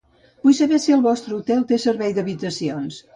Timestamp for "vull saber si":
0.45-0.95